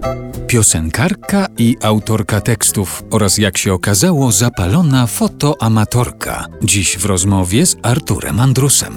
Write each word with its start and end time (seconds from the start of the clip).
Thank 0.00 0.36
you. 0.36 0.37
Piosenkarka 0.48 1.46
i 1.58 1.76
autorka 1.82 2.40
tekstów 2.40 3.02
oraz 3.10 3.38
jak 3.38 3.58
się 3.58 3.72
okazało 3.72 4.32
zapalona 4.32 5.06
fotoamatorka. 5.06 6.46
Dziś 6.62 6.98
w 6.98 7.04
rozmowie 7.04 7.66
z 7.66 7.76
Arturem 7.82 8.40
Andrusem. 8.40 8.94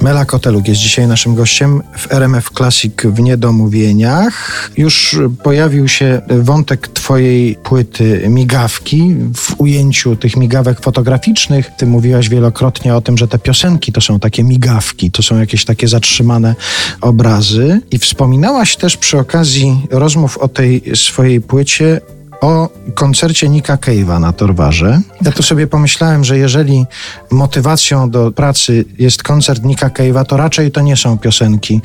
Mela 0.00 0.24
Koteluk 0.24 0.68
jest 0.68 0.80
dzisiaj 0.80 1.06
naszym 1.06 1.34
gościem 1.34 1.82
w 1.96 2.12
RMF 2.12 2.50
Classic 2.50 2.94
w 3.04 3.20
Niedomówieniach. 3.20 4.70
Już 4.76 5.18
pojawił 5.42 5.88
się 5.88 6.22
wątek 6.28 6.88
twojej 6.88 7.56
płyty 7.56 8.24
Migawki 8.28 9.16
w 9.36 9.60
ujęciu 9.60 10.16
tych 10.16 10.36
migawek 10.36 10.80
fotograficznych. 10.80 11.70
Ty 11.76 11.86
mówiłaś 11.86 12.28
wielokrotnie 12.28 12.94
o 12.94 13.00
tym, 13.00 13.18
że 13.18 13.28
te 13.28 13.38
piosenki 13.38 13.92
to 13.92 14.00
są 14.00 14.20
takie 14.20 14.44
migawki, 14.44 15.10
to 15.10 15.22
są 15.22 15.38
jakieś 15.38 15.64
takie 15.64 15.88
zatrzymane 15.88 16.54
obrazy. 17.00 17.80
I 17.90 17.98
wspominałaś 17.98 18.76
też 18.76 18.96
przy 18.96 19.18
okazji 19.18 19.86
rozmów 19.90 20.38
o 20.38 20.48
tej 20.48 20.82
swojej 21.02 21.40
płycie 21.40 22.00
o 22.40 22.68
koncercie 22.94 23.48
Nika 23.48 23.76
Cave'a 23.76 24.20
na 24.20 24.32
Torwarze. 24.32 25.00
Ja 25.22 25.32
tu 25.32 25.42
sobie 25.42 25.66
pomyślałem, 25.66 26.24
że 26.24 26.38
jeżeli 26.38 26.86
motywacją 27.30 28.10
do 28.10 28.32
pracy 28.32 28.84
jest 28.98 29.22
koncert 29.22 29.64
Nika 29.64 29.88
Cave'a, 29.88 30.24
to 30.24 30.36
raczej 30.36 30.70
to 30.70 30.80
nie 30.80 30.96
są 30.96 31.18
piosenki. 31.18 31.80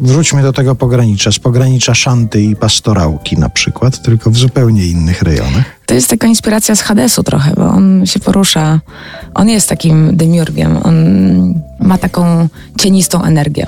Wróćmy 0.00 0.42
do 0.42 0.52
tego 0.52 0.74
pogranicza, 0.74 1.32
z 1.32 1.38
pogranicza 1.38 1.94
szanty 1.94 2.42
i 2.42 2.56
pastorałki 2.56 3.38
na 3.38 3.48
przykład, 3.48 4.02
tylko 4.02 4.30
w 4.30 4.36
zupełnie 4.36 4.86
innych 4.86 5.22
rejonach. 5.22 5.64
To 5.86 5.94
jest 5.94 6.10
taka 6.10 6.26
inspiracja 6.26 6.76
z 6.76 6.80
Hadesu 6.80 7.22
trochę, 7.22 7.54
bo 7.56 7.68
on 7.68 8.06
się 8.06 8.20
porusza, 8.20 8.80
on 9.34 9.48
jest 9.48 9.68
takim 9.68 10.16
demiurgiem, 10.16 10.76
on 10.82 10.94
ma 11.82 11.98
taką 11.98 12.48
cienistą 12.78 13.22
energię 13.22 13.66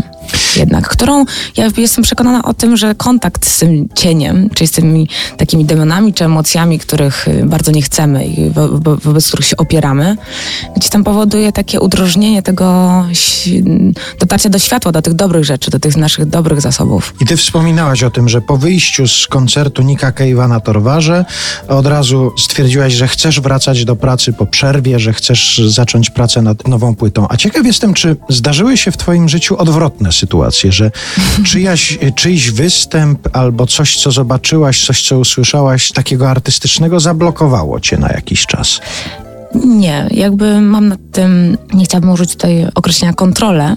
jednak, 0.56 0.88
którą 0.88 1.24
ja 1.56 1.68
jestem 1.76 2.04
przekonana 2.04 2.44
o 2.44 2.54
tym, 2.54 2.76
że 2.76 2.94
kontakt 2.94 3.46
z 3.46 3.58
tym 3.58 3.88
cieniem, 3.94 4.50
czyli 4.54 4.68
z 4.68 4.70
tymi 4.70 5.08
takimi 5.36 5.64
demonami 5.64 6.14
czy 6.14 6.24
emocjami, 6.24 6.78
których 6.78 7.28
y, 7.28 7.46
bardzo 7.46 7.72
nie 7.72 7.82
chcemy 7.82 8.26
i 8.26 8.50
wo 8.50 8.68
wo 8.68 8.96
wobec 8.96 9.28
których 9.28 9.46
się 9.46 9.56
opieramy, 9.56 10.16
gdzieś 10.76 10.90
tam 10.90 11.04
powoduje 11.04 11.52
takie 11.52 11.80
udrożnienie 11.80 12.42
tego 12.42 13.04
dotarcia 14.20 14.48
do 14.48 14.58
światła, 14.58 14.92
do 14.92 15.02
tych 15.02 15.14
dobrych 15.14 15.44
rzeczy, 15.44 15.70
do 15.70 15.80
tych 15.80 15.96
naszych 15.96 16.26
dobrych 16.26 16.60
zasobów. 16.60 17.14
I 17.20 17.26
ty 17.26 17.36
wspominałaś 17.36 18.02
o 18.02 18.10
tym, 18.10 18.28
że 18.28 18.40
po 18.40 18.56
wyjściu 18.56 19.08
z 19.08 19.26
koncertu 19.26 19.82
Nika 19.82 20.10
Cave'a 20.10 20.48
na 20.48 20.60
Torwarze 20.60 21.24
od 21.68 21.86
razu 21.86 22.32
stwierdziłaś, 22.38 22.92
że 22.92 23.08
chcesz 23.08 23.40
wracać 23.40 23.84
do 23.84 23.96
pracy 23.96 24.32
po 24.32 24.46
przerwie, 24.46 24.98
że 24.98 25.12
chcesz 25.12 25.60
zacząć 25.66 26.10
pracę 26.10 26.42
nad 26.42 26.68
nową 26.68 26.94
płytą. 26.94 27.26
A 27.28 27.36
ciekaw 27.36 27.66
jestem, 27.66 27.94
czy 27.94 28.03
zdarzyły 28.28 28.76
się 28.76 28.90
w 28.90 28.96
twoim 28.96 29.28
życiu 29.28 29.56
odwrotne 29.56 30.12
sytuacje, 30.12 30.72
że 30.72 30.90
czyjaś, 31.50 31.98
czyjś 32.14 32.50
występ 32.50 33.28
albo 33.32 33.66
coś, 33.66 33.96
co 33.96 34.10
zobaczyłaś, 34.10 34.86
coś, 34.86 35.08
co 35.08 35.18
usłyszałaś 35.18 35.92
takiego 35.92 36.30
artystycznego 36.30 37.00
zablokowało 37.00 37.80
cię 37.80 37.96
na 37.96 38.08
jakiś 38.08 38.46
czas? 38.46 38.80
Nie, 39.64 40.08
jakby 40.10 40.60
mam 40.60 40.88
nad 40.88 41.00
tym, 41.12 41.58
nie 41.74 41.84
chciałabym 41.84 42.10
użyć 42.10 42.32
tutaj 42.32 42.66
określenia 42.74 43.14
kontrolę, 43.14 43.76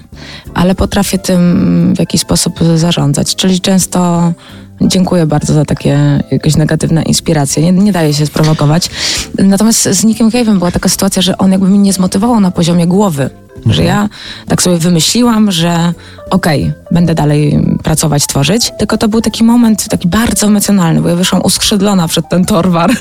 ale 0.53 0.75
potrafię 0.75 1.17
tym 1.17 1.93
w 1.95 1.99
jakiś 1.99 2.21
sposób 2.21 2.59
zarządzać. 2.75 3.35
Czyli 3.35 3.61
często 3.61 4.33
Dziękuję 4.81 5.25
bardzo 5.25 5.53
za 5.53 5.65
takie 5.65 6.23
jakieś 6.31 6.55
negatywne 6.55 7.03
inspiracje. 7.03 7.63
Nie, 7.63 7.71
nie 7.71 7.91
daje 7.91 8.13
się 8.13 8.25
sprowokować. 8.25 8.89
Natomiast 9.37 9.83
z 9.83 10.03
Nickiem 10.03 10.29
Cave'em 10.29 10.57
była 10.57 10.71
taka 10.71 10.89
sytuacja, 10.89 11.21
że 11.21 11.37
on 11.37 11.51
jakby 11.51 11.67
mnie 11.67 11.79
nie 11.79 11.93
zmotywował 11.93 12.39
na 12.39 12.51
poziomie 12.51 12.87
głowy. 12.87 13.29
Że 13.65 13.83
ja 13.83 14.09
tak 14.47 14.61
sobie 14.61 14.77
wymyśliłam, 14.77 15.51
że 15.51 15.93
okej, 16.29 16.63
okay, 16.63 16.73
będę 16.91 17.15
dalej 17.15 17.59
pracować, 17.83 18.27
tworzyć. 18.27 18.71
Tylko 18.79 18.97
to 18.97 19.07
był 19.07 19.21
taki 19.21 19.43
moment 19.43 19.87
taki 19.89 20.07
bardzo 20.07 20.47
emocjonalny, 20.47 21.01
bo 21.01 21.09
ja 21.09 21.15
wyszłam 21.15 21.41
uskrzydlona 21.41 22.07
przed 22.07 22.29
ten 22.29 22.45
torwar, 22.45 22.91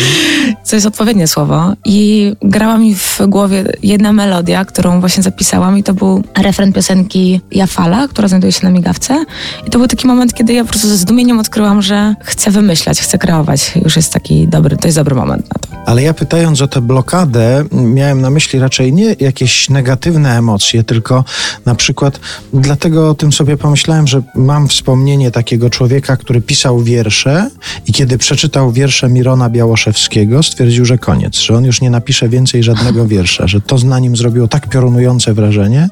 co 0.64 0.76
jest 0.76 0.86
odpowiednie 0.86 1.26
słowo. 1.26 1.72
I 1.84 2.32
grała 2.42 2.78
mi 2.78 2.94
w 2.94 3.20
głowie 3.28 3.64
jedna 3.82 4.12
melodia, 4.12 4.64
którą 4.64 5.00
właśnie 5.00 5.22
zapisałam 5.22 5.78
i 5.78 5.82
to 5.82 5.94
był 5.94 6.24
refren 6.38 6.72
piosenki 6.72 7.40
Jafala, 7.50 8.08
która 8.08 8.28
znajduje 8.28 8.52
się 8.52 8.60
na 8.66 8.70
migawce. 8.70 9.24
I 9.66 9.70
to 9.70 9.78
był 9.78 9.88
taki 9.88 10.06
moment, 10.06 10.34
kiedy 10.34 10.52
ja 10.52 10.64
po 10.64 10.70
prostu 10.70 10.88
ze 10.88 10.96
zdumieniem 10.96 11.38
odkryłam, 11.38 11.82
że 11.82 12.14
chcę 12.24 12.50
wymyślać, 12.50 13.00
chcę 13.00 13.18
kreować. 13.18 13.72
Już 13.84 13.96
jest 13.96 14.12
taki 14.12 14.48
dobry, 14.48 14.76
to 14.76 14.88
jest 14.88 14.98
dobry 14.98 15.14
moment 15.14 15.48
na 15.48 15.54
to. 15.60 15.61
Ale 15.86 16.02
ja 16.02 16.14
pytając 16.14 16.62
o 16.62 16.68
tę 16.68 16.80
blokadę, 16.80 17.64
miałem 17.72 18.20
na 18.20 18.30
myśli 18.30 18.58
raczej 18.58 18.92
nie 18.92 19.16
jakieś 19.20 19.70
negatywne 19.70 20.38
emocje, 20.38 20.84
tylko 20.84 21.24
na 21.66 21.74
przykład 21.74 22.20
dlatego 22.52 23.10
o 23.10 23.14
tym 23.14 23.32
sobie 23.32 23.56
pomyślałem, 23.56 24.06
że 24.06 24.22
mam 24.34 24.68
wspomnienie 24.68 25.30
takiego 25.30 25.70
człowieka, 25.70 26.16
który 26.16 26.40
pisał 26.40 26.80
wiersze 26.80 27.50
i 27.86 27.92
kiedy 27.92 28.18
przeczytał 28.18 28.72
wiersze 28.72 29.08
Mirona 29.08 29.50
Białoszewskiego, 29.50 30.42
stwierdził, 30.42 30.84
że 30.84 30.98
koniec, 30.98 31.36
że 31.36 31.56
on 31.56 31.64
już 31.64 31.80
nie 31.80 31.90
napisze 31.90 32.28
więcej 32.28 32.62
żadnego 32.62 33.06
wiersza, 33.06 33.46
że 33.46 33.60
to 33.60 33.76
na 33.78 33.98
nim 33.98 34.16
zrobiło 34.16 34.48
tak 34.48 34.68
piorunujące 34.68 35.34
wrażenie, 35.34 35.88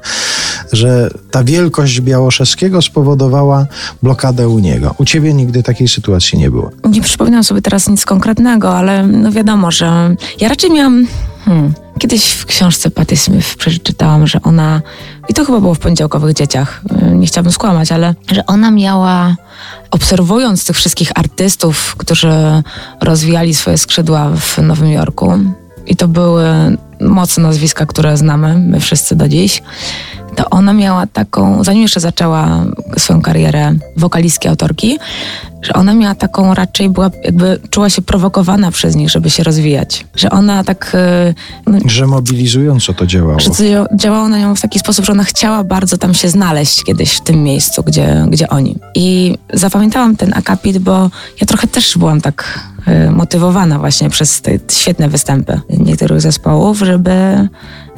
że 0.72 1.10
ta 1.30 1.44
wielkość 1.44 2.00
Białoszewskiego 2.00 2.82
spowodowała 2.82 3.66
blokadę 4.02 4.48
u 4.48 4.58
niego. 4.58 4.94
U 4.98 5.04
ciebie 5.04 5.34
nigdy 5.34 5.62
takiej 5.62 5.88
sytuacji 5.88 6.38
nie 6.38 6.50
było. 6.50 6.70
Nie 6.84 7.02
przypominam 7.02 7.44
sobie 7.44 7.62
teraz 7.62 7.88
nic 7.88 8.04
konkretnego, 8.04 8.76
ale 8.76 9.06
no 9.06 9.32
wiadomo, 9.32 9.70
że 9.70 9.79
ja 10.40 10.48
raczej 10.48 10.70
miałam 10.70 11.06
Hmm. 11.44 11.74
Kiedyś 11.98 12.30
w 12.30 12.46
książce 12.46 12.90
Patty 12.90 13.16
Smith 13.16 13.56
przeczytałam, 13.56 14.26
że 14.26 14.42
ona, 14.42 14.82
i 15.28 15.34
to 15.34 15.44
chyba 15.44 15.60
było 15.60 15.74
w 15.74 15.78
poniedziałkowych 15.78 16.34
dzieciach, 16.34 16.82
y, 17.12 17.16
nie 17.16 17.26
chciałabym 17.26 17.52
skłamać, 17.52 17.92
ale 17.92 18.14
że 18.32 18.46
ona 18.46 18.70
miała, 18.70 19.36
obserwując 19.90 20.64
tych 20.64 20.76
wszystkich 20.76 21.12
artystów, 21.14 21.94
którzy 21.98 22.32
rozwijali 23.00 23.54
swoje 23.54 23.78
skrzydła 23.78 24.30
w 24.36 24.58
Nowym 24.58 24.90
Jorku, 24.90 25.32
i 25.86 25.96
to 25.96 26.08
były 26.08 26.46
mocne 27.00 27.42
nazwiska, 27.42 27.86
które 27.86 28.16
znamy, 28.16 28.58
my 28.58 28.80
wszyscy 28.80 29.16
do 29.16 29.28
dziś, 29.28 29.62
to 30.36 30.50
ona 30.50 30.72
miała 30.72 31.06
taką, 31.06 31.64
zanim 31.64 31.82
jeszcze 31.82 32.00
zaczęła 32.00 32.64
swoją 32.98 33.22
karierę 33.22 33.74
wokalistki, 33.96 34.48
autorki, 34.48 34.98
że 35.62 35.72
ona 35.72 35.94
miała 35.94 36.14
taką 36.14 36.54
raczej 36.54 36.90
była 36.90 37.10
jakby 37.24 37.58
czuła 37.70 37.90
się 37.90 38.02
prowokowana 38.02 38.70
przez 38.70 38.96
nich, 38.96 39.10
żeby 39.10 39.30
się 39.30 39.42
rozwijać. 39.42 40.06
Że 40.16 40.30
ona 40.30 40.64
tak... 40.64 40.92
E, 40.94 41.34
no, 41.66 41.78
że 41.86 42.06
mobilizująco 42.06 42.92
to 42.92 43.06
działało. 43.06 43.40
Że 43.40 43.50
działało 43.96 44.28
na 44.28 44.38
nią 44.38 44.54
w 44.54 44.60
taki 44.60 44.78
sposób, 44.78 45.04
że 45.04 45.12
ona 45.12 45.24
chciała 45.24 45.64
bardzo 45.64 45.98
tam 45.98 46.14
się 46.14 46.28
znaleźć 46.28 46.84
kiedyś 46.84 47.12
w 47.12 47.20
tym 47.20 47.42
miejscu, 47.42 47.82
gdzie, 47.82 48.26
gdzie 48.30 48.48
oni. 48.48 48.76
I 48.94 49.38
zapamiętałam 49.52 50.16
ten 50.16 50.32
akapit, 50.34 50.78
bo 50.78 51.10
ja 51.40 51.46
trochę 51.46 51.66
też 51.66 51.98
byłam 51.98 52.20
tak 52.20 52.60
e, 52.86 53.10
motywowana 53.10 53.78
właśnie 53.78 54.10
przez 54.10 54.42
te 54.42 54.50
świetne 54.70 55.08
występy 55.08 55.60
niektórych 55.78 56.20
zespołów, 56.20 56.78
żeby 56.78 57.48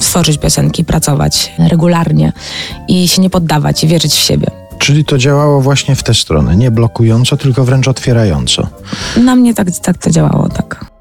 stworzyć 0.02 0.38
piosenki, 0.38 0.84
pracować 0.84 1.52
regularnie 1.58 2.32
i 2.88 3.08
się 3.08 3.22
nie 3.22 3.30
poddawać 3.30 3.84
i 3.84 3.88
wierzyć 3.88 4.12
w 4.12 4.18
siebie. 4.18 4.46
Czyli 4.78 5.04
to 5.04 5.18
działało 5.18 5.60
właśnie 5.60 5.96
w 5.96 6.02
tę 6.02 6.14
stronę, 6.14 6.56
nie 6.56 6.70
blokująco, 6.70 7.36
tylko 7.36 7.64
wręcz 7.64 7.88
otwierająco. 7.88 8.68
Na 9.16 9.36
mnie 9.36 9.54
tak, 9.54 9.68
tak 9.82 9.98
to 9.98 10.10
działało, 10.10 10.48
tak. 10.48 10.91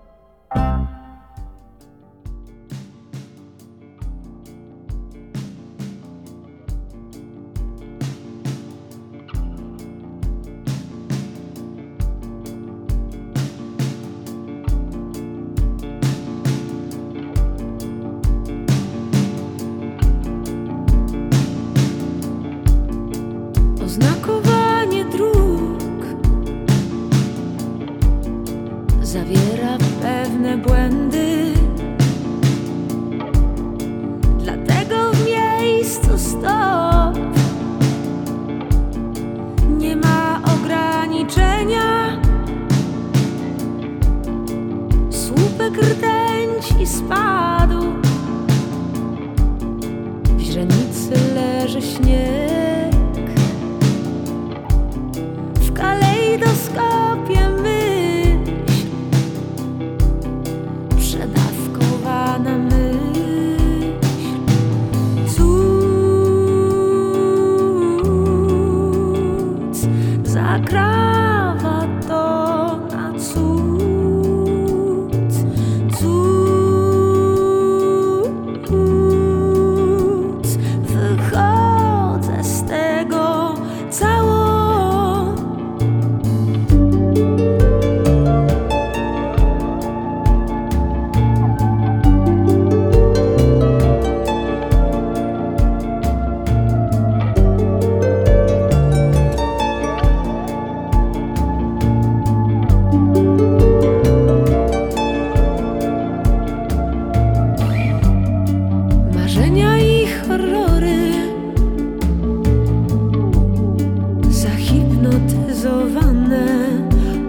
Stop 36.32 37.18
nie 39.78 39.96
ma 39.96 40.42
ograniczenia. 40.56 42.22
Słupek 45.10 45.78
rtęci 45.78 46.88
spadł. 46.88 47.82
W 50.38 50.40
źrenicy 50.40 51.12
leży 51.36 51.82
śnieg. 51.82 52.61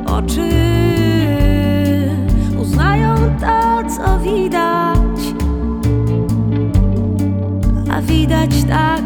Oczy. 0.07 0.49
Uznają 2.61 3.15
to, 3.41 3.83
co 3.97 4.19
widać, 4.19 5.35
a 7.91 8.03
widać 8.03 8.51
tak 8.69 9.02